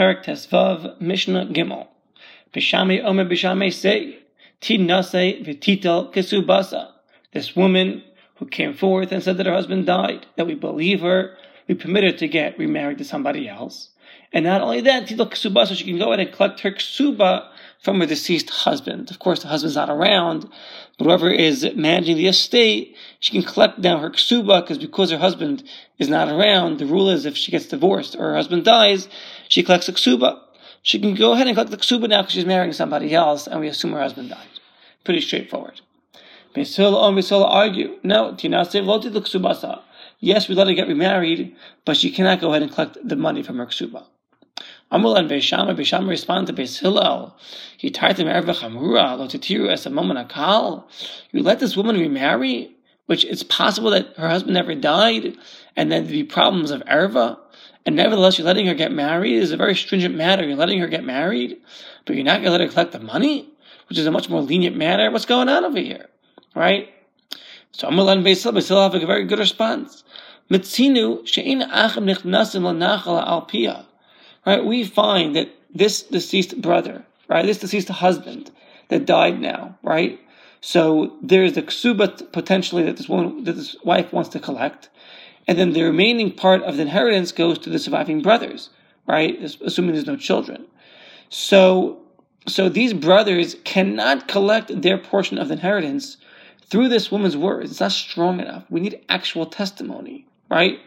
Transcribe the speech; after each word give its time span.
Perak 0.00 0.24
Tesvav, 0.24 0.98
Mishnah 0.98 1.48
Gimel. 1.52 1.86
Beis 2.54 2.62
Shammai 2.62 3.00
Omer 3.00 3.26
Beis 3.26 3.36
Shammai 3.36 3.68
say, 3.68 4.20
Tinase 4.62 5.44
Vititel 5.44 6.10
Kesubasa. 6.10 6.92
This 7.34 7.54
woman 7.54 8.02
who 8.36 8.46
came 8.46 8.72
forth 8.72 9.12
and 9.12 9.22
said 9.22 9.36
that 9.36 9.44
her 9.44 9.52
husband 9.52 9.84
died, 9.84 10.24
that 10.36 10.46
we 10.46 10.54
believe 10.54 11.02
her, 11.02 11.36
we 11.68 11.74
permit 11.74 12.04
her 12.04 12.12
to 12.12 12.28
get 12.28 12.58
remarried 12.58 12.96
to 12.96 13.04
somebody 13.04 13.46
else. 13.46 13.90
And 14.32 14.46
not 14.46 14.62
only 14.62 14.80
that, 14.80 15.06
Titel 15.06 15.30
Kesubasa, 15.30 15.76
she 15.76 15.84
can 15.84 15.98
go 15.98 16.14
ahead 16.14 16.26
and 16.26 16.34
collect 16.34 16.60
her 16.60 16.70
Ksuba 16.70 17.49
from 17.80 18.00
her 18.00 18.06
deceased 18.06 18.50
husband. 18.50 19.10
Of 19.10 19.18
course, 19.18 19.42
the 19.42 19.48
husband's 19.48 19.76
not 19.76 19.88
around, 19.88 20.48
but 20.98 21.06
whoever 21.06 21.30
is 21.30 21.66
managing 21.74 22.16
the 22.16 22.26
estate, 22.26 22.94
she 23.20 23.32
can 23.32 23.42
collect 23.42 23.80
down 23.80 24.00
her 24.00 24.10
ksuba 24.10 24.60
because 24.60 24.78
because 24.78 25.10
her 25.10 25.18
husband 25.18 25.64
is 25.98 26.08
not 26.08 26.28
around, 26.28 26.78
the 26.78 26.86
rule 26.86 27.08
is 27.08 27.24
if 27.24 27.36
she 27.36 27.50
gets 27.50 27.66
divorced 27.66 28.14
or 28.14 28.30
her 28.30 28.34
husband 28.34 28.64
dies, 28.64 29.08
she 29.48 29.62
collects 29.62 29.86
the 29.86 29.92
ksuba. 29.92 30.40
She 30.82 30.98
can 30.98 31.14
go 31.14 31.32
ahead 31.32 31.46
and 31.46 31.56
collect 31.56 31.70
the 31.70 31.78
ksuba 31.78 32.08
now 32.08 32.22
because 32.22 32.34
she's 32.34 32.46
marrying 32.46 32.72
somebody 32.74 33.14
else, 33.14 33.46
and 33.46 33.60
we 33.60 33.68
assume 33.68 33.92
her 33.92 34.00
husband 34.00 34.28
died. 34.28 34.48
Pretty 35.04 35.22
straightforward. 35.22 35.80
Beis 36.54 36.76
Hillel 36.76 36.96
or 36.96 37.12
Beis 37.12 37.28
Hillel 37.28 37.44
argue, 37.44 37.98
no, 38.02 38.32
Tinase 38.32 38.84
voted 38.84 39.12
the 39.12 39.20
ksubasa. 39.20 39.82
Yes, 40.18 40.48
we 40.48 40.54
let 40.54 40.66
her 40.66 40.74
get 40.74 40.88
remarried, 40.88 41.56
but 41.86 41.96
she 41.96 42.10
cannot 42.10 42.40
go 42.40 42.50
ahead 42.50 42.62
and 42.62 42.72
collect 42.72 42.98
the 43.02 43.16
money 43.16 43.42
from 43.42 43.56
her 43.56 43.66
ksuba. 43.66 44.04
Amul 44.92 45.16
and 45.16 45.30
Beis 45.30 45.42
Shammai, 45.42 45.74
Beishama 45.74 46.08
respond 46.08 46.48
to 46.48 46.52
Beis 46.52 46.80
Hillel. 46.80 47.36
He 47.76 47.90
tied 47.90 48.16
them 48.16 48.26
erva 48.26 48.54
chamura 48.54 49.16
lo 49.16 49.28
titiru 49.28 49.70
as 49.70 49.86
a 49.86 49.90
moment 49.90 50.28
akal. 50.28 50.84
You 51.30 51.44
let 51.44 51.60
this 51.60 51.76
woman 51.76 51.96
remarry, 51.96 52.74
which 53.06 53.24
it's 53.24 53.44
possible 53.44 53.90
that 53.90 54.16
her 54.16 54.28
husband 54.28 54.54
never 54.54 54.74
died, 54.74 55.36
and 55.76 55.92
then 55.92 56.02
there'd 56.02 56.12
be 56.12 56.24
problems 56.24 56.72
of 56.72 56.82
erva, 56.86 57.38
and 57.86 57.94
nevertheless 57.94 58.36
you're 58.36 58.46
letting 58.46 58.66
her 58.66 58.74
get 58.74 58.90
married. 58.90 59.36
It 59.36 59.42
is 59.44 59.52
a 59.52 59.56
very 59.56 59.76
stringent 59.76 60.16
matter. 60.16 60.44
You're 60.44 60.56
letting 60.56 60.80
her 60.80 60.88
get 60.88 61.04
married, 61.04 61.58
but 62.04 62.16
you're 62.16 62.24
not 62.24 62.42
going 62.42 62.46
to 62.46 62.50
let 62.50 62.60
her 62.60 62.68
collect 62.68 62.90
the 62.90 62.98
money, 62.98 63.48
which 63.88 63.98
is 63.98 64.06
a 64.06 64.10
much 64.10 64.28
more 64.28 64.42
lenient 64.42 64.76
matter. 64.76 65.08
What's 65.12 65.24
going 65.24 65.48
on 65.48 65.64
over 65.64 65.78
here, 65.78 66.06
right? 66.56 66.88
So 67.70 67.88
Amul 67.88 68.10
and 68.10 68.26
Beis 68.26 68.42
Hillel, 68.42 68.60
Beis 68.60 68.66
Hillel 68.66 68.90
have 68.90 69.00
a 69.00 69.06
very 69.06 69.24
good 69.24 69.38
response. 69.38 70.02
Mitzinu 70.50 71.24
she'in 71.28 71.60
achem 71.60 72.12
nichnasim 72.12 72.62
lanachal 72.62 73.24
al 73.24 73.46
piyah 73.46 73.86
right, 74.46 74.64
we 74.64 74.84
find 74.84 75.36
that 75.36 75.48
this 75.74 76.02
deceased 76.02 76.60
brother, 76.60 77.04
right, 77.28 77.46
this 77.46 77.58
deceased 77.58 77.88
husband 77.88 78.50
that 78.88 79.06
died 79.06 79.40
now, 79.40 79.78
right, 79.82 80.20
so 80.60 81.16
there's 81.22 81.54
the 81.54 81.62
ksuba 81.62 82.32
potentially 82.32 82.82
that 82.84 82.96
this 82.96 83.08
woman, 83.08 83.44
that 83.44 83.52
this 83.52 83.76
wife 83.82 84.12
wants 84.12 84.28
to 84.30 84.38
collect, 84.38 84.88
and 85.46 85.58
then 85.58 85.72
the 85.72 85.82
remaining 85.82 86.32
part 86.32 86.62
of 86.62 86.76
the 86.76 86.82
inheritance 86.82 87.32
goes 87.32 87.58
to 87.60 87.70
the 87.70 87.78
surviving 87.78 88.20
brothers, 88.20 88.70
right, 89.06 89.40
assuming 89.64 89.94
there's 89.94 90.06
no 90.06 90.16
children. 90.16 90.66
So, 91.30 92.00
so 92.46 92.68
these 92.68 92.92
brothers 92.92 93.56
cannot 93.64 94.28
collect 94.28 94.82
their 94.82 94.98
portion 94.98 95.38
of 95.38 95.48
the 95.48 95.54
inheritance 95.54 96.18
through 96.66 96.88
this 96.88 97.10
woman's 97.10 97.36
words. 97.36 97.70
It's 97.70 97.80
not 97.80 97.92
strong 97.92 98.40
enough. 98.40 98.64
We 98.70 98.80
need 98.80 99.00
actual 99.08 99.46
testimony, 99.46 100.26
right? 100.50 100.78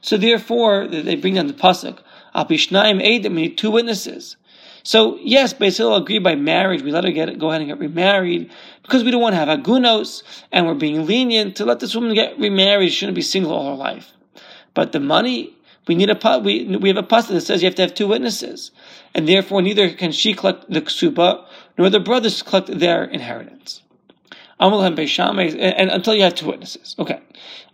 So 0.00 0.16
therefore, 0.16 0.86
they 0.86 1.16
bring 1.16 1.34
down 1.34 1.48
the 1.48 1.52
pasuk. 1.52 1.98
Abishnaim 2.38 3.02
Edim, 3.02 3.34
we 3.34 3.42
need 3.42 3.58
two 3.58 3.70
witnesses. 3.70 4.36
So 4.82 5.18
yes, 5.20 5.52
Beis 5.52 5.76
Hillel 5.76 5.96
agreed 5.96 6.22
by 6.22 6.34
marriage. 6.34 6.82
We 6.82 6.92
let 6.92 7.04
her 7.04 7.10
get 7.10 7.38
go 7.38 7.50
ahead 7.50 7.60
and 7.60 7.68
get 7.68 7.78
remarried 7.78 8.50
because 8.82 9.04
we 9.04 9.10
don't 9.10 9.20
want 9.20 9.34
to 9.34 9.38
have 9.38 9.48
agunos, 9.48 10.22
and 10.52 10.66
we're 10.66 10.74
being 10.74 11.04
lenient 11.04 11.56
to 11.56 11.64
let 11.64 11.80
this 11.80 11.94
woman 11.94 12.14
get 12.14 12.38
remarried. 12.38 12.90
She 12.90 12.96
shouldn't 12.96 13.16
be 13.16 13.22
single 13.22 13.52
all 13.52 13.70
her 13.70 13.76
life. 13.76 14.12
But 14.74 14.92
the 14.92 15.00
money, 15.00 15.56
we 15.86 15.94
need 15.94 16.10
a 16.10 16.38
we 16.38 16.76
we 16.76 16.88
have 16.88 16.96
a 16.96 17.02
pasuk 17.02 17.28
that 17.28 17.40
says 17.42 17.62
you 17.62 17.66
have 17.66 17.74
to 17.74 17.82
have 17.82 17.94
two 17.94 18.06
witnesses, 18.06 18.70
and 19.14 19.28
therefore 19.28 19.60
neither 19.62 19.90
can 19.90 20.12
she 20.12 20.32
collect 20.32 20.70
the 20.70 20.80
ksuba 20.80 21.44
nor 21.76 21.90
the 21.90 22.00
brothers 22.00 22.42
collect 22.42 22.68
their 22.78 23.04
inheritance. 23.04 23.82
Amalhem 24.60 24.96
Beis 24.96 25.08
Shammai, 25.08 25.48
and 25.58 25.90
until 25.90 26.14
you 26.14 26.22
have 26.22 26.34
two 26.34 26.46
witnesses. 26.46 26.96
Okay. 26.98 27.20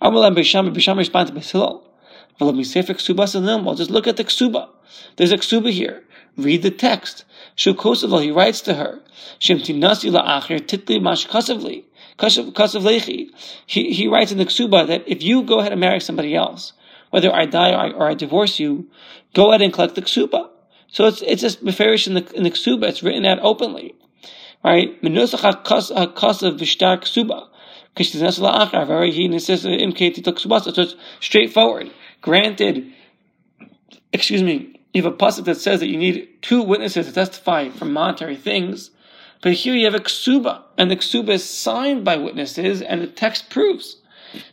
Amalhem 0.02 0.36
Beis 0.36 0.44
Shammai, 0.44 0.70
Beishame 0.70 0.98
responds 0.98 1.30
to 1.30 1.36
Beis 1.36 1.50
Hillel. 1.50 1.82
Well, 1.82 1.93
let 2.40 2.54
me 2.54 2.64
say 2.64 2.82
just 2.82 3.08
look 3.08 4.06
at 4.06 4.16
the 4.16 4.24
ksuba. 4.24 4.68
There's 5.16 5.32
a 5.32 5.36
ksuba 5.36 5.70
here. 5.70 6.04
Read 6.36 6.62
the 6.62 6.70
text. 6.70 7.24
Shukosavla, 7.56 8.22
he 8.22 8.30
writes 8.30 8.60
to 8.62 8.74
her. 8.74 9.00
He, 9.38 9.58
he 13.92 14.08
writes 14.08 14.32
in 14.32 14.38
the 14.38 14.44
ksuba 14.44 14.86
that 14.86 15.04
if 15.06 15.22
you 15.22 15.42
go 15.42 15.60
ahead 15.60 15.72
and 15.72 15.80
marry 15.80 16.00
somebody 16.00 16.34
else, 16.34 16.72
whether 17.10 17.32
I 17.32 17.46
die 17.46 17.72
or 17.72 17.76
I, 17.76 17.90
or 17.90 18.08
I 18.08 18.14
divorce 18.14 18.58
you, 18.58 18.88
go 19.34 19.50
ahead 19.50 19.62
and 19.62 19.72
collect 19.72 19.94
the 19.94 20.02
ksuba. 20.02 20.48
So 20.88 21.06
it's 21.06 21.22
it's 21.22 21.42
just 21.42 21.64
beferish 21.64 22.06
in 22.06 22.14
the 22.14 22.34
in 22.34 22.44
the 22.44 22.50
ksuba. 22.50 22.88
It's 22.88 23.02
written 23.02 23.24
out 23.24 23.38
openly, 23.40 23.94
right? 24.64 25.00
Menusach 25.02 25.40
hakasav 25.40 26.58
v'shtar 26.58 27.00
ksuba. 27.00 27.48
So 27.96 28.02
it's 30.82 30.96
straightforward. 31.20 31.90
Granted, 32.24 32.90
excuse 34.10 34.42
me, 34.42 34.80
you 34.94 35.02
have 35.02 35.12
a 35.12 35.14
pasuk 35.14 35.44
that 35.44 35.58
says 35.58 35.80
that 35.80 35.88
you 35.88 35.98
need 35.98 36.26
two 36.40 36.62
witnesses 36.62 37.04
to 37.04 37.12
testify 37.12 37.68
for 37.68 37.84
monetary 37.84 38.34
things, 38.34 38.92
but 39.42 39.52
here 39.52 39.74
you 39.74 39.84
have 39.84 39.94
a 39.94 39.98
ksuba, 39.98 40.62
and 40.78 40.90
the 40.90 40.96
ksuba 40.96 41.34
is 41.34 41.44
signed 41.44 42.02
by 42.02 42.16
witnesses, 42.16 42.80
and 42.80 43.02
the 43.02 43.08
text 43.08 43.50
proves. 43.50 43.98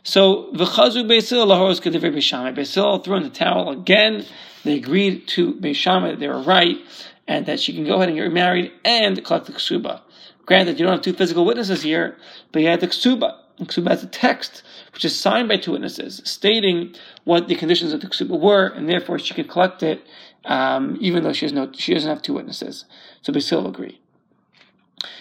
So 0.02 0.52
v'chazu 0.52 1.08
Beis 1.08 1.30
Hillel 1.30 1.46
lahoros 1.46 1.80
kedivrei 1.80 2.14
beishamai. 2.14 2.54
Beis 2.54 2.74
Hillel 2.74 2.98
threw 2.98 3.16
in 3.16 3.22
the 3.22 3.30
towel 3.30 3.70
again. 3.70 4.26
They 4.64 4.74
agreed 4.74 5.26
to 5.28 5.54
Beis 5.54 5.76
Shammai 5.76 6.10
that 6.10 6.20
they 6.20 6.28
were 6.28 6.42
right, 6.42 6.76
and 7.26 7.46
that 7.46 7.58
she 7.58 7.72
can 7.72 7.86
go 7.86 7.94
ahead 7.94 8.10
and 8.10 8.18
get 8.18 8.24
remarried 8.24 8.70
and 8.84 9.24
collect 9.24 9.46
the 9.46 9.52
ksuba. 9.52 10.02
Granted, 10.44 10.78
you 10.78 10.84
don't 10.84 10.96
have 10.96 11.02
two 11.02 11.14
physical 11.14 11.46
witnesses 11.46 11.80
here, 11.80 12.18
but 12.52 12.60
you 12.60 12.68
had 12.68 12.80
the 12.80 12.88
ksuba. 12.88 13.38
Ksuba 13.60 13.90
has 13.90 14.02
a 14.02 14.08
text 14.08 14.62
which 14.92 15.04
is 15.04 15.18
signed 15.18 15.48
by 15.48 15.56
two 15.56 15.72
witnesses, 15.72 16.20
stating 16.24 16.94
what 17.24 17.48
the 17.48 17.54
conditions 17.54 17.92
of 17.92 18.00
the 18.00 18.06
ksuba 18.06 18.38
were, 18.38 18.66
and 18.66 18.88
therefore 18.88 19.18
she 19.18 19.34
can 19.34 19.46
collect 19.46 19.82
it, 19.82 20.04
um, 20.44 20.96
even 21.00 21.22
though 21.22 21.32
she 21.32 21.44
has 21.44 21.52
no, 21.52 21.70
she 21.72 21.94
doesn't 21.94 22.08
have 22.08 22.22
two 22.22 22.34
witnesses. 22.34 22.84
So 23.22 23.32
we 23.32 23.40
still 23.40 23.66
agree. 23.66 24.00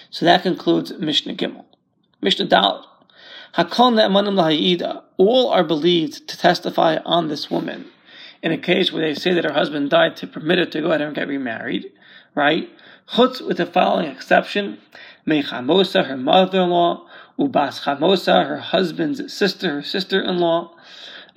So 0.10 0.26
that 0.26 0.44
concludes 0.44 0.92
Mishnah 0.94 1.36
Gimel. 1.36 1.66
Mishnah 2.22 2.48
lahayida. 4.36 5.04
All 5.18 5.50
are 5.50 5.64
believed 5.64 6.28
to 6.28 6.38
testify 6.38 6.98
on 7.06 7.28
this 7.28 7.50
woman. 7.50 7.86
In 8.42 8.52
a 8.52 8.58
case 8.58 8.92
where 8.92 9.02
they 9.02 9.14
say 9.14 9.34
that 9.34 9.44
her 9.44 9.54
husband 9.54 9.90
died 9.90 10.16
to 10.18 10.28
permit 10.28 10.58
her 10.58 10.66
to 10.66 10.82
go 10.82 10.88
ahead 10.88 11.02
and 11.02 11.16
get 11.16 11.28
remarried, 11.28 11.92
right? 12.34 12.70
Chutz 13.10 13.46
with 13.46 13.58
the 13.58 13.66
following 13.66 14.10
exception. 14.10 14.78
Mechamosa, 15.26 16.06
her 16.08 16.18
mother-in-law, 16.18 17.06
Ubas 17.40 17.84
Chamosa, 17.84 18.48
her 18.48 18.58
husband's 18.58 19.34
sister, 19.34 19.76
her 19.76 19.84
sister-in-law, 19.84 20.72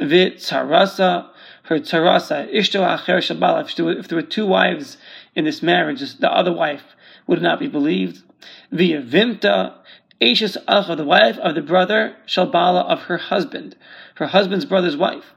Vit 0.00 0.36
Tsarasa, 0.36 1.28
her 1.64 1.78
Tsarasa, 1.80 2.52
Ishto 2.52 2.80
Acher 2.80 3.18
Shabala, 3.18 3.98
if 3.98 4.08
there 4.08 4.16
were 4.16 4.22
two 4.22 4.46
wives 4.46 4.96
in 5.34 5.44
this 5.44 5.62
marriage, 5.62 6.00
the 6.16 6.30
other 6.30 6.52
wife 6.52 6.96
would 7.26 7.42
not 7.42 7.58
be 7.58 7.68
believed. 7.68 8.22
Via 8.70 9.00
Vimta, 9.02 9.74
Ashes 10.20 10.56
Acha, 10.68 10.96
the 10.96 11.04
wife 11.04 11.38
of 11.38 11.54
the 11.54 11.62
brother, 11.62 12.16
Shalbala 12.26 12.84
of 12.84 13.02
her 13.02 13.16
husband, 13.16 13.76
her 14.16 14.26
husband's 14.26 14.64
brother's 14.64 14.96
wife. 14.96 15.34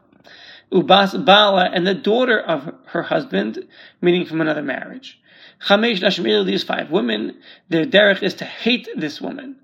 Ubas 0.72 1.26
Bala, 1.26 1.70
and 1.74 1.88
the 1.88 1.94
daughter 1.94 2.40
of 2.40 2.74
her 2.88 3.04
husband, 3.04 3.66
meaning 4.02 4.26
from 4.26 4.42
another 4.42 4.62
marriage. 4.62 5.20
Chamesh 5.60 6.00
Nashim 6.00 6.46
these 6.46 6.64
five 6.64 6.92
women, 6.92 7.40
their 7.70 7.86
derech 7.86 8.22
is 8.22 8.36
to 8.36 8.46
hate 8.46 8.88
this 8.96 9.20
woman 9.20 9.58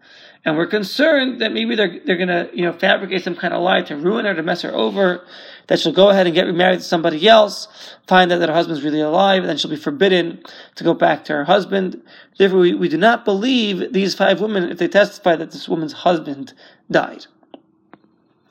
and 0.46 0.58
we're 0.58 0.68
concerned 0.68 1.40
that 1.42 1.54
maybe 1.54 1.76
they're 1.76 2.00
they're 2.06 2.18
gonna 2.18 2.50
you 2.54 2.64
know 2.64 2.74
fabricate 2.74 3.24
some 3.24 3.36
kind 3.36 3.54
of 3.54 3.62
lie 3.62 3.82
to 3.84 3.96
ruin 3.96 4.26
her 4.26 4.34
to 4.34 4.44
mess 4.44 4.62
her 4.62 4.74
over. 4.74 5.26
That 5.68 5.80
she'll 5.80 5.94
go 5.94 6.10
ahead 6.10 6.28
and 6.28 6.36
get 6.36 6.46
remarried 6.46 6.80
to 6.80 6.86
somebody 6.86 7.26
else, 7.26 7.70
find 8.06 8.30
out 8.34 8.40
that 8.40 8.50
her 8.50 8.56
husband's 8.56 8.84
really 8.84 9.00
alive, 9.00 9.44
and 9.44 9.50
then 9.50 9.58
she'll 9.58 9.72
be 9.72 9.78
forbidden 9.78 10.44
to 10.76 10.84
go 10.84 10.94
back 10.94 11.24
to 11.26 11.34
her 11.34 11.46
husband. 11.46 12.02
Therefore, 12.38 12.60
we, 12.60 12.74
we 12.74 12.90
do 12.90 12.98
not 12.98 13.24
believe 13.24 13.94
these 13.94 14.14
five 14.14 14.42
women 14.42 14.70
if 14.70 14.78
they 14.78 14.90
testify 14.90 15.38
that 15.38 15.52
this 15.52 15.70
woman's 15.70 15.94
husband 15.94 16.54
died. 16.92 17.28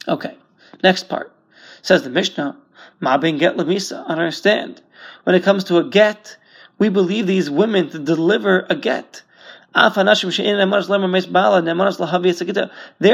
Okay, 0.08 0.38
next 0.82 1.04
part 1.04 1.34
says 1.82 2.02
the 2.02 2.10
Mishnah. 2.10 2.56
Mabin 3.02 3.38
get 3.38 3.56
lamisa. 3.56 4.06
Understand 4.06 4.80
when 5.24 5.34
it 5.34 5.42
comes 5.42 5.64
to 5.64 5.76
a 5.78 5.84
get, 5.84 6.38
we 6.78 6.88
believe 6.88 7.26
these 7.26 7.50
women 7.50 7.90
to 7.90 7.98
deliver 7.98 8.66
a 8.69 8.74
get. 8.74 9.22
They're 9.74 9.90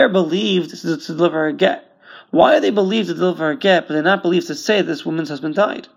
believed 0.09 0.71
to, 0.71 0.97
to 0.97 1.15
deliver 1.15 1.47
a 1.47 1.53
get. 1.53 1.85
Why 2.31 2.57
are 2.57 2.61
they 2.61 2.71
believed 2.71 3.09
to 3.09 3.15
deliver 3.15 3.51
a 3.51 3.57
get, 3.57 3.87
but 3.87 3.95
they're 3.95 4.03
not 4.03 4.23
believed 4.23 4.49
to 4.49 4.55
say 4.55 4.83
this 4.83 5.07
woman's 5.07 5.29
husband 5.29 5.55
died? 5.55 5.89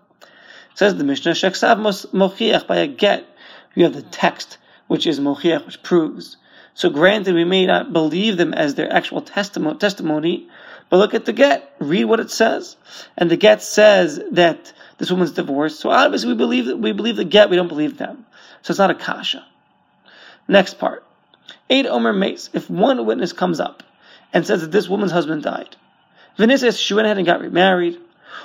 Says 0.74 0.96
the 0.96 1.04
Mishnah, 1.04 1.32
mochiach, 1.32 2.66
by 2.66 2.76
a 2.76 2.86
get, 2.86 3.26
you 3.74 3.84
have 3.84 3.94
the 3.94 4.02
text, 4.02 4.58
which 4.86 5.06
is 5.06 5.20
mochiach, 5.20 5.66
which 5.66 5.82
proves. 5.82 6.36
So 6.74 6.88
granted, 6.88 7.34
we 7.34 7.44
may 7.44 7.66
not 7.66 7.92
believe 7.92 8.38
them 8.38 8.54
as 8.54 8.74
their 8.74 8.90
actual 8.90 9.20
testimony, 9.20 10.48
but 10.88 10.96
look 10.96 11.12
at 11.12 11.26
the 11.26 11.32
get. 11.32 11.74
Read 11.78 12.04
what 12.04 12.20
it 12.20 12.30
says. 12.30 12.76
And 13.16 13.30
the 13.30 13.36
get 13.36 13.62
says 13.62 14.20
that 14.32 14.72
this 15.02 15.10
woman's 15.10 15.32
divorced. 15.32 15.80
So 15.80 15.90
obviously 15.90 16.28
we 16.28 16.36
believe 16.36 16.66
that 16.66 16.76
we 16.76 16.92
believe 16.92 17.16
the 17.16 17.24
get, 17.24 17.50
we 17.50 17.56
don't 17.56 17.66
believe 17.66 17.98
them. 17.98 18.24
So 18.62 18.70
it's 18.70 18.78
not 18.78 18.92
a 18.92 18.94
kasha. 18.94 19.44
Next 20.46 20.78
part. 20.78 21.04
Eight 21.68 21.86
Omer 21.86 22.12
Mace. 22.12 22.50
If 22.52 22.70
one 22.70 23.04
witness 23.04 23.32
comes 23.32 23.58
up 23.58 23.82
and 24.32 24.46
says 24.46 24.60
that 24.60 24.70
this 24.70 24.88
woman's 24.88 25.10
husband 25.10 25.42
died, 25.42 25.74
Vinicius, 26.36 26.78
she 26.78 26.94
went 26.94 27.06
ahead 27.06 27.16
and 27.18 27.26
got 27.26 27.40
remarried. 27.40 27.98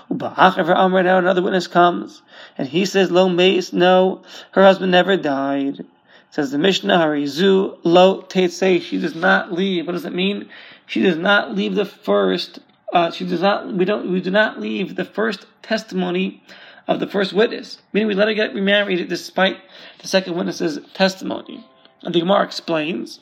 Now 0.09 0.43
another 0.47 1.43
witness 1.43 1.67
comes 1.67 2.23
and 2.57 2.67
he 2.67 2.85
says, 2.85 3.11
Lo 3.11 3.29
Mace, 3.29 3.71
no, 3.71 4.23
her 4.53 4.63
husband 4.63 4.91
never 4.91 5.15
died. 5.15 5.85
Says 6.31 6.49
the 6.49 6.57
Mishnah, 6.57 6.97
Harizu, 6.97 7.77
Lo 7.83 8.23
Tetse, 8.23 8.81
she 8.81 8.99
does 8.99 9.13
not 9.13 9.53
leave. 9.53 9.85
What 9.85 9.93
does 9.93 10.05
it 10.05 10.13
mean? 10.13 10.49
She 10.87 11.03
does 11.03 11.17
not 11.17 11.55
leave 11.55 11.75
the 11.75 11.85
first 11.85 12.57
uh, 12.93 13.11
she 13.11 13.25
does 13.25 13.41
not 13.41 13.73
we 13.73 13.85
don't 13.85 14.11
we 14.11 14.21
do 14.21 14.31
not 14.31 14.59
leave 14.59 14.95
the 14.95 15.05
first 15.05 15.45
testimony 15.61 16.43
of 16.87 16.99
the 16.99 17.07
first 17.07 17.33
witness. 17.33 17.81
Meaning 17.91 18.07
we 18.07 18.15
let 18.15 18.27
her 18.27 18.33
get 18.33 18.53
remarried 18.53 19.07
despite 19.09 19.57
the 19.99 20.07
second 20.07 20.35
witness's 20.35 20.79
testimony. 20.93 21.65
And 22.03 22.15
the 22.15 22.21
Gemara 22.21 22.45
explains 22.45 23.19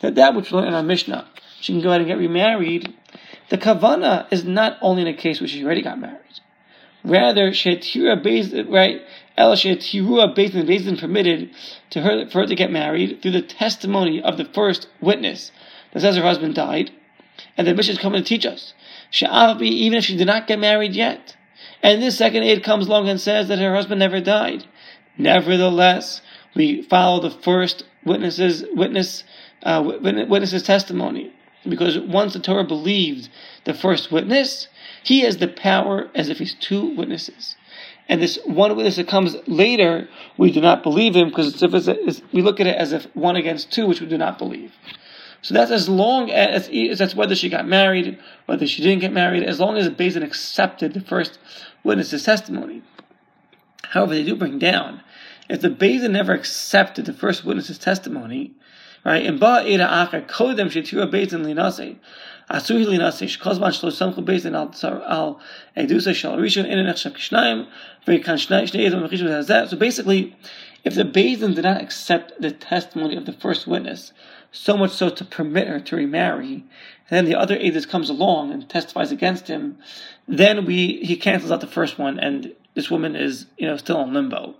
that 0.00 0.16
that 0.16 0.34
which 0.34 0.50
we 0.50 0.58
learn 0.58 0.68
in 0.68 0.74
our 0.74 0.82
Mishnah, 0.82 1.26
she 1.60 1.72
can 1.72 1.80
go 1.80 1.88
ahead 1.88 2.02
and 2.02 2.08
get 2.08 2.18
remarried. 2.18 2.94
The 3.48 3.56
kavana 3.56 4.26
is 4.30 4.44
not 4.44 4.76
only 4.82 5.02
in 5.02 5.08
a 5.08 5.14
case 5.14 5.40
where 5.40 5.48
she 5.48 5.64
already 5.64 5.82
got 5.82 5.98
married. 5.98 6.20
Rather, 7.04 7.52
shetira 7.52 8.22
based 8.22 8.52
right, 8.68 9.00
el 9.38 9.54
shetirua 9.54 10.34
based 10.34 10.54
in 10.54 10.66
based 10.66 11.00
permitted 11.00 11.50
to 11.90 12.02
her 12.02 12.28
for 12.28 12.40
her 12.40 12.46
to 12.46 12.54
get 12.54 12.70
married 12.70 13.22
through 13.22 13.30
the 13.30 13.42
testimony 13.42 14.20
of 14.20 14.36
the 14.36 14.44
first 14.44 14.88
witness 15.00 15.52
that 15.92 16.00
says 16.00 16.16
her 16.16 16.22
husband 16.22 16.54
died, 16.56 16.90
and 17.56 17.66
the 17.66 17.74
Mishnah 17.74 17.94
is 17.94 17.98
coming 17.98 18.22
to 18.22 18.28
teach 18.28 18.44
us 18.44 18.74
even 19.10 19.98
if 19.98 20.04
she 20.04 20.16
did 20.16 20.26
not 20.26 20.46
get 20.46 20.58
married 20.58 20.94
yet. 20.94 21.36
And 21.82 22.02
this 22.02 22.18
second 22.18 22.42
aid 22.42 22.64
comes 22.64 22.86
along 22.86 23.08
and 23.08 23.20
says 23.20 23.48
that 23.48 23.58
her 23.58 23.74
husband 23.74 23.98
never 24.00 24.20
died. 24.20 24.64
Nevertheless, 25.18 26.20
we 26.54 26.82
follow 26.82 27.20
the 27.20 27.30
first 27.30 27.84
witness's 28.04 28.64
witness 28.72 29.24
uh, 29.62 29.82
witness's 29.84 30.62
testimony 30.62 31.32
because 31.68 31.98
once 31.98 32.32
the 32.34 32.38
Torah 32.38 32.64
believed 32.64 33.28
the 33.64 33.74
first 33.74 34.12
witness, 34.12 34.68
he 35.02 35.20
has 35.20 35.38
the 35.38 35.48
power 35.48 36.08
as 36.14 36.28
if 36.28 36.38
he's 36.38 36.54
two 36.54 36.94
witnesses. 36.94 37.56
And 38.08 38.22
this 38.22 38.38
one 38.44 38.76
witness 38.76 38.96
that 38.96 39.08
comes 39.08 39.36
later, 39.46 40.08
we 40.36 40.52
do 40.52 40.60
not 40.60 40.82
believe 40.84 41.16
him 41.16 41.28
because 41.28 41.60
we 42.32 42.42
look 42.42 42.60
at 42.60 42.66
it 42.68 42.76
as 42.76 42.92
if 42.92 43.04
one 43.16 43.34
against 43.34 43.72
two, 43.72 43.86
which 43.86 44.00
we 44.00 44.06
do 44.06 44.18
not 44.18 44.38
believe. 44.38 44.72
So 45.46 45.54
that's 45.54 45.70
as 45.70 45.88
long 45.88 46.28
as 46.32 46.98
that's 46.98 47.14
whether 47.14 47.36
she 47.36 47.48
got 47.48 47.68
married, 47.68 48.18
whether 48.46 48.66
she 48.66 48.82
didn't 48.82 48.98
get 48.98 49.12
married, 49.12 49.44
as 49.44 49.60
long 49.60 49.76
as 49.76 49.84
the 49.84 49.92
Beis 49.92 50.14
Din 50.14 50.24
accepted 50.24 50.92
the 50.92 51.00
first 51.00 51.38
witness's 51.84 52.24
testimony. 52.24 52.82
However, 53.84 54.14
they 54.14 54.24
do 54.24 54.34
bring 54.34 54.58
down 54.58 55.02
if 55.48 55.60
the 55.60 55.68
Beis 55.68 56.00
Din 56.00 56.10
never 56.10 56.32
accepted 56.32 57.04
the 57.04 57.12
first 57.12 57.44
witness's 57.44 57.78
testimony, 57.78 58.54
right? 59.04 59.24
And 59.24 59.38
ba 59.38 59.62
ira 59.64 59.86
acher 59.86 60.26
kodem 60.26 60.66
shetira 60.66 61.08
Beis 61.08 61.28
Din 61.28 61.44
linase. 61.44 61.94
Asuhi 62.50 62.84
linase 62.84 63.28
shkozman 63.38 63.70
shlosamchu 63.70 64.24
Beis 64.24 64.42
Din 64.42 64.56
al 64.56 64.70
tsar 64.70 65.00
al 65.02 65.40
edusa 65.76 66.12
shal 66.12 66.36
rishon 66.38 66.66
in 66.66 66.76
an 66.76 66.86
echshav 66.86 67.12
kishnaim 67.12 67.68
veikan 68.04 68.34
shnei 68.34 68.64
shnei 68.64 68.86
edom 68.86 69.08
mechishu 69.08 69.28
hazeh. 69.28 69.68
So 69.68 69.76
basically, 69.76 70.34
if 70.86 70.94
the 70.94 71.02
Din 71.02 71.54
did 71.54 71.64
not 71.64 71.82
accept 71.82 72.40
the 72.40 72.52
testimony 72.52 73.16
of 73.16 73.26
the 73.26 73.32
first 73.32 73.66
witness, 73.66 74.12
so 74.52 74.76
much 74.76 74.92
so 74.92 75.08
to 75.10 75.24
permit 75.24 75.66
her 75.66 75.80
to 75.80 75.96
remarry, 75.96 76.64
then 77.10 77.24
the 77.24 77.34
other 77.34 77.56
Edis 77.56 77.88
comes 77.88 78.08
along 78.08 78.52
and 78.52 78.68
testifies 78.68 79.10
against 79.10 79.48
him, 79.48 79.78
then 80.28 80.64
we 80.64 80.98
he 81.02 81.16
cancels 81.16 81.50
out 81.50 81.60
the 81.60 81.66
first 81.66 81.98
one, 81.98 82.20
and 82.20 82.54
this 82.74 82.88
woman 82.88 83.16
is 83.16 83.46
you 83.58 83.66
know 83.66 83.76
still 83.76 84.00
in 84.00 84.14
limbo, 84.14 84.54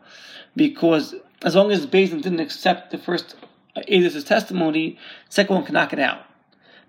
because 0.56 1.14
as 1.43 1.55
long 1.55 1.70
as 1.70 1.87
Din 1.87 2.20
didn't 2.20 2.40
accept 2.40 2.90
the 2.90 2.99
first 2.99 3.37
Edis' 3.76 4.26
testimony, 4.26 4.99
second 5.28 5.55
one 5.55 5.64
can 5.64 5.75
knock 5.75 5.93
it 5.93 6.00
out. 6.00 6.23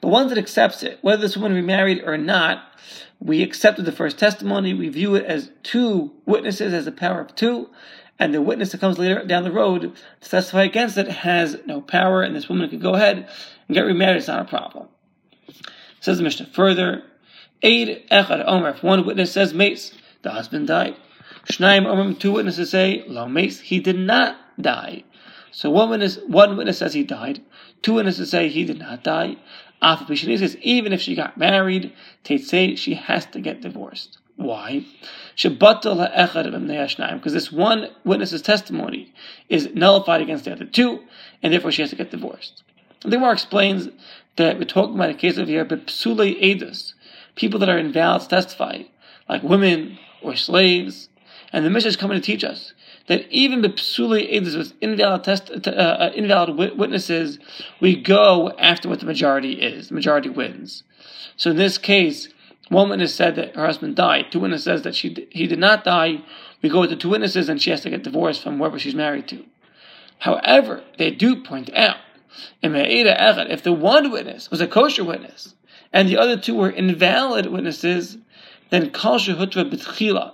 But 0.02 0.08
once 0.08 0.32
it 0.32 0.40
accepts 0.40 0.82
it, 0.82 0.98
whether 1.04 1.22
this 1.22 1.38
woman 1.38 1.54
remarried 1.54 2.02
or 2.04 2.18
not, 2.18 2.64
we 3.20 3.44
accepted 3.44 3.86
the 3.86 3.92
first 3.92 4.18
testimony, 4.18 4.74
we 4.74 4.90
view 4.90 5.14
it 5.14 5.26
as 5.26 5.52
two 5.62 6.12
witnesses, 6.26 6.74
as 6.74 6.88
a 6.88 6.92
power 6.92 7.20
of 7.22 7.36
two, 7.36 7.70
and 8.20 8.34
the 8.34 8.42
witness 8.42 8.72
that 8.72 8.82
comes 8.82 8.98
later 8.98 9.24
down 9.26 9.44
the 9.44 9.52
road 9.52 9.82
to 10.22 10.30
testify 10.30 10.64
against 10.64 10.98
it 10.98 11.08
has 11.08 11.58
no 11.66 11.82
power, 11.82 12.24
and 12.24 12.36
this 12.36 12.50
woman 12.50 12.70
can 12.70 12.80
go 12.80 12.96
ahead 12.96 13.28
and 13.68 13.76
get 13.76 13.82
remarried. 13.82 14.18
It's 14.18 14.28
not 14.28 14.42
a 14.42 14.46
problem. 14.46 14.88
Says 16.00 16.18
the 16.18 16.24
Mishnah 16.24 16.48
further, 16.48 17.04
Echad 17.64 18.44
Omer, 18.46 18.70
if 18.70 18.84
one 18.84 19.06
witness 19.06 19.32
says 19.32 19.54
mace, 19.54 19.94
the 20.22 20.32
husband 20.32 20.68
died. 20.68 20.96
Shnaim 21.46 21.86
Omer, 21.86 22.14
two 22.14 22.34
witnesses 22.34 22.70
say, 22.70 23.04
Lo 23.08 23.28
mace, 23.28 23.60
he 23.60 23.80
did 23.80 23.98
not 23.98 24.38
die. 24.60 25.04
So 25.52 25.70
one 25.70 25.90
witness, 25.90 26.20
one 26.28 26.58
witness 26.58 26.78
says 26.78 26.94
he 26.94 27.04
died, 27.04 27.42
two 27.82 27.94
witnesses 27.94 28.30
say 28.30 28.50
he 28.50 28.64
did 28.64 28.80
not 28.80 29.04
die. 29.04 29.38
even 29.82 30.94
if 30.94 31.02
she 31.02 31.16
got 31.16 31.38
married, 31.38 31.94
they 32.26 32.38
say 32.38 32.76
she 32.76 32.96
has 32.96 33.26
to 33.28 33.40
get 33.40 33.62
divorced. 33.62 34.20
Why? 34.38 34.86
Because 35.36 35.58
this 37.34 37.52
one 37.52 37.90
witness's 38.06 38.42
testimony 38.42 39.14
is 39.50 39.70
nullified 39.74 40.22
against 40.22 40.46
the 40.46 40.54
other 40.54 40.66
two, 40.66 41.02
and 41.44 41.52
therefore 41.52 41.72
she 41.72 41.82
has 41.82 41.90
to 41.90 41.96
get 41.96 42.12
divorced. 42.12 42.64
The 43.02 43.10
Gemara 43.10 43.34
explains 43.34 43.90
that 44.38 44.58
we're 44.58 44.66
talking 44.66 44.96
about 44.96 45.10
a 45.10 45.16
case 45.16 45.38
of 45.38 45.48
here, 45.48 45.66
but 45.66 45.88
psule 45.88 46.40
edus, 46.42 46.94
people 47.36 47.60
that 47.60 47.70
are 47.70 47.78
invalid 47.80 48.22
to 48.22 48.28
testify, 48.28 48.84
like 49.28 49.44
women 49.44 49.98
or 50.22 50.36
slaves, 50.36 51.10
and 51.52 51.66
the 51.66 51.70
Mishnah 51.70 51.90
is 51.90 51.98
coming 51.98 52.20
to 52.20 52.26
teach 52.26 52.44
us 52.44 52.74
that 53.08 53.28
even 53.32 53.62
the 53.62 53.70
psule 53.70 54.22
edus 54.32 54.56
with 54.56 54.74
invalid 54.82 55.24
test, 55.24 55.50
uh, 55.50 55.70
uh, 55.72 56.12
invalid 56.14 56.78
witnesses, 56.78 57.40
we 57.80 57.96
go 57.96 58.52
after 58.60 58.88
what 58.88 59.00
the 59.00 59.06
majority 59.06 59.54
is. 59.54 59.88
The 59.88 59.96
majority 59.96 60.30
wins. 60.30 60.84
So 61.38 61.52
in 61.52 61.58
this 61.58 61.78
case, 61.78 62.30
one 62.70 62.90
witness 62.90 63.16
said 63.16 63.36
that 63.36 63.56
her 63.56 63.66
husband 63.66 63.96
died. 63.96 64.32
Two 64.32 64.40
witnesses 64.40 64.66
says 64.66 64.82
that 64.84 64.96
she 64.96 65.28
he 65.32 65.48
did 65.48 65.60
not 65.60 65.84
die. 65.84 66.22
We 66.62 66.70
go 66.70 66.82
with 66.82 66.90
the 66.90 66.96
two 66.96 67.10
witnesses, 67.10 67.50
and 67.50 67.62
she 67.62 67.70
has 67.70 67.82
to 67.82 67.90
get 67.90 68.04
divorced 68.04 68.44
from 68.44 68.58
whoever 68.58 68.80
she's 68.80 68.96
married 68.96 69.28
to. 69.30 69.46
However, 70.20 70.84
they 70.98 71.12
do 71.12 71.44
point 71.44 71.70
out 71.76 71.98
if 72.62 73.64
the 73.64 73.74
one 73.74 74.12
witness 74.12 74.52
was 74.52 74.62
a 74.62 74.68
kosher 74.68 75.04
witness 75.04 75.56
and 75.94 76.10
the 76.10 76.18
other 76.18 76.38
two 76.38 76.56
were 76.56 76.70
invalid 76.70 77.48
witnesses, 77.48 78.18
then 78.70 78.92
kal 78.92 79.18
shehutra 79.20 79.70
b'tchila. 79.70 80.34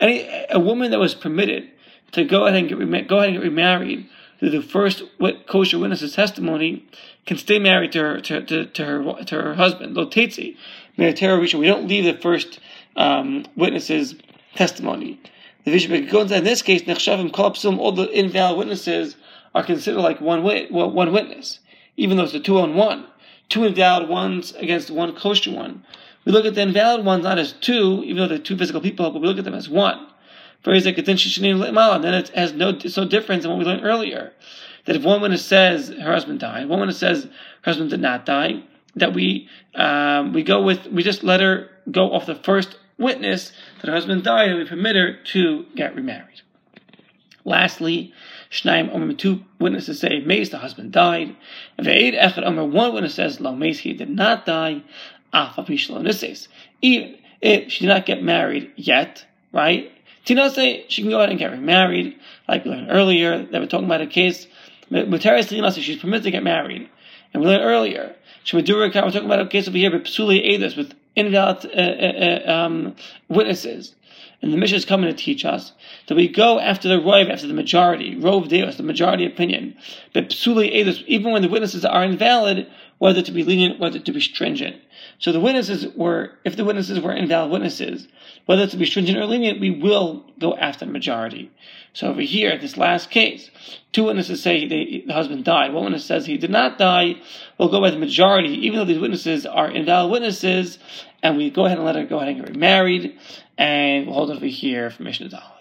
Any 0.00 0.46
a 0.50 0.58
woman 0.58 0.90
that 0.90 0.98
was 0.98 1.14
permitted 1.14 1.70
to 2.12 2.24
go 2.24 2.46
ahead 2.46 2.58
and 2.58 2.68
get 2.68 3.06
go 3.06 3.18
ahead 3.18 3.28
and 3.28 3.36
get 3.36 3.44
remarried 3.44 4.08
through 4.40 4.50
the 4.50 4.62
first 4.62 5.04
kosher 5.46 5.78
witness's 5.78 6.14
testimony 6.14 6.88
can 7.26 7.36
stay 7.36 7.58
married 7.58 7.92
to 7.92 8.00
her 8.00 8.20
to, 8.22 8.42
to, 8.42 8.66
to 8.66 8.84
her 8.84 9.24
to 9.24 9.34
her 9.42 9.54
husband. 9.54 9.94
Lo 9.94 10.06
tetzi, 10.06 10.56
we 10.96 11.66
don't 11.66 11.86
leave 11.86 12.04
the 12.04 12.20
first 12.20 12.58
um, 12.96 13.44
witness's 13.54 14.16
testimony. 14.54 15.20
The 15.64 16.06
goes 16.10 16.32
in 16.32 16.42
this 16.42 16.62
case, 16.62 16.82
nechshavim 16.82 17.30
kolapsum, 17.30 17.78
all 17.78 17.92
the 17.92 18.08
invalid 18.10 18.56
witnesses 18.56 19.14
are 19.54 19.62
considered 19.62 20.00
like 20.00 20.20
one 20.20 20.42
wit, 20.42 20.72
well, 20.72 20.90
one 20.90 21.12
witness, 21.12 21.60
even 21.98 22.16
though 22.16 22.24
it's 22.24 22.34
a 22.34 22.40
two 22.40 22.58
on 22.58 22.74
one, 22.74 23.06
two 23.50 23.64
invalid 23.64 24.08
ones 24.08 24.52
against 24.52 24.90
one 24.90 25.14
kosher 25.14 25.52
one. 25.52 25.84
We 26.24 26.32
look 26.32 26.46
at 26.46 26.54
the 26.54 26.62
invalid 26.62 27.04
ones 27.04 27.24
not 27.24 27.38
as 27.38 27.52
two, 27.52 28.02
even 28.04 28.16
though 28.16 28.28
they're 28.28 28.38
two 28.38 28.56
physical 28.56 28.80
people, 28.80 29.10
but 29.10 29.20
we 29.20 29.28
look 29.28 29.38
at 29.38 29.44
them 29.44 29.54
as 29.54 29.68
one. 29.68 30.06
Then 30.64 32.14
it 32.14 32.28
has 32.30 32.52
no 32.52 32.78
so 32.78 33.04
difference 33.04 33.42
than 33.42 33.50
what 33.50 33.58
we 33.58 33.64
learned 33.64 33.84
earlier. 33.84 34.32
That 34.86 34.96
if 34.96 35.02
one 35.02 35.20
witness 35.20 35.44
says 35.44 35.88
her 35.88 36.12
husband 36.12 36.40
died, 36.40 36.68
one 36.68 36.80
witness 36.80 36.98
says 36.98 37.24
her 37.24 37.30
husband 37.62 37.90
did 37.90 38.00
not 38.00 38.26
die, 38.26 38.62
that 38.96 39.14
we 39.14 39.48
um, 39.74 40.32
we 40.32 40.42
go 40.42 40.62
with 40.62 40.86
we 40.86 41.02
just 41.02 41.22
let 41.22 41.40
her 41.40 41.68
go 41.90 42.12
off 42.12 42.26
the 42.26 42.34
first 42.34 42.78
witness 42.98 43.52
that 43.80 43.88
her 43.88 43.94
husband 43.94 44.24
died, 44.24 44.50
and 44.50 44.58
we 44.58 44.64
permit 44.64 44.96
her 44.96 45.14
to 45.32 45.66
get 45.74 45.94
remarried. 45.94 46.42
Lastly, 47.44 48.12
Shnaim 48.50 48.92
Omer, 48.94 49.14
two 49.14 49.44
witnesses 49.58 50.00
say, 50.00 50.20
Mace, 50.20 50.50
the 50.50 50.58
husband 50.58 50.92
died. 50.92 51.36
If 51.78 51.86
Eid 51.86 52.14
Echad 52.14 52.44
Omer, 52.46 52.64
one 52.64 52.92
witness 52.92 53.14
says, 53.14 53.40
Lo 53.40 53.54
Mace, 53.54 53.78
he 53.80 53.92
did 53.92 54.10
not 54.10 54.44
die. 54.44 54.82
Even 56.82 57.18
if 57.40 57.72
she 57.72 57.80
did 57.80 57.88
not 57.88 58.06
get 58.06 58.22
married 58.22 58.72
yet, 58.76 59.24
right? 59.52 59.92
Tinase, 60.26 60.84
she 60.88 61.02
can 61.02 61.10
go 61.10 61.18
ahead 61.18 61.30
and 61.30 61.38
get 61.38 61.50
remarried, 61.50 62.18
like 62.48 62.64
we 62.64 62.70
learned 62.70 62.90
earlier, 62.90 63.42
that 63.44 63.60
we're 63.60 63.66
talking 63.66 63.86
about 63.86 64.00
a 64.00 64.06
case, 64.06 64.46
Muteris 64.90 65.48
Tinase, 65.48 65.80
she's 65.82 65.98
permitted 65.98 66.24
to 66.24 66.30
get 66.30 66.42
married. 66.42 66.88
And 67.32 67.42
we 67.42 67.48
learned 67.48 67.64
earlier, 67.64 68.14
Shemadurika, 68.44 69.04
we're 69.04 69.10
talking 69.10 69.26
about 69.26 69.40
a 69.40 69.46
case 69.46 69.68
over 69.68 69.76
here, 69.76 69.90
but 69.90 70.04
Psuli 70.04 70.44
Edis, 70.44 70.76
with 70.76 70.94
invalid 71.16 71.66
uh, 71.66 71.78
uh, 71.78 72.50
uh, 72.50 72.52
um, 72.52 72.96
witnesses. 73.28 73.94
and 74.42 74.52
the 74.52 74.56
Mishnah 74.56 74.78
is 74.78 74.84
coming 74.84 75.10
to 75.10 75.16
teach 75.16 75.44
us 75.44 75.72
that 76.06 76.16
we 76.16 76.28
go 76.28 76.58
after 76.58 76.88
the 76.88 77.00
rove, 77.00 77.28
after 77.28 77.46
the 77.46 77.54
majority, 77.54 78.16
rove 78.16 78.48
deus, 78.48 78.76
the 78.76 78.82
majority 78.82 79.26
opinion. 79.26 79.76
But 80.12 80.30
psuli 80.30 80.74
edus, 80.74 81.02
even 81.06 81.32
when 81.32 81.42
the 81.42 81.48
witnesses 81.48 81.84
are 81.84 82.04
invalid, 82.04 82.66
whether 83.00 83.22
to 83.22 83.32
be 83.32 83.42
lenient, 83.42 83.80
whether 83.80 83.98
to 83.98 84.12
be 84.12 84.20
stringent. 84.20 84.76
So 85.18 85.32
the 85.32 85.40
witnesses 85.40 85.86
were, 85.96 86.32
if 86.44 86.54
the 86.54 86.66
witnesses 86.66 87.00
were 87.00 87.14
invalid 87.14 87.50
witnesses, 87.50 88.06
whether 88.44 88.66
to 88.66 88.76
be 88.76 88.84
stringent 88.84 89.16
or 89.16 89.24
lenient, 89.24 89.58
we 89.58 89.70
will 89.70 90.26
go 90.38 90.54
after 90.54 90.84
the 90.84 90.92
majority. 90.92 91.50
So 91.94 92.08
over 92.08 92.20
here, 92.20 92.58
this 92.58 92.76
last 92.76 93.10
case, 93.10 93.50
two 93.92 94.04
witnesses 94.04 94.42
say 94.42 94.68
they, 94.68 95.02
the 95.06 95.14
husband 95.14 95.46
died. 95.46 95.72
One 95.72 95.84
witness 95.84 96.04
says 96.04 96.26
he 96.26 96.36
did 96.36 96.50
not 96.50 96.76
die. 96.76 97.14
We'll 97.56 97.70
go 97.70 97.80
by 97.80 97.90
the 97.90 97.98
majority, 97.98 98.66
even 98.66 98.78
though 98.78 98.84
these 98.84 99.00
witnesses 99.00 99.46
are 99.46 99.70
invalid 99.70 100.12
witnesses, 100.12 100.78
and 101.22 101.38
we 101.38 101.48
go 101.48 101.64
ahead 101.64 101.78
and 101.78 101.86
let 101.86 101.96
her 101.96 102.04
go 102.04 102.18
ahead 102.18 102.28
and 102.28 102.40
get 102.40 102.50
remarried, 102.50 103.18
and 103.56 104.06
we'll 104.06 104.14
hold 104.14 104.30
over 104.30 104.44
here 104.44 104.90
for 104.90 105.04
Mishnah 105.04 105.30
Dalit. 105.30 105.59